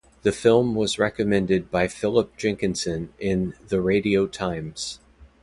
[0.23, 4.97] The film was recommended by Philip Jenkinson in the "Radio Times".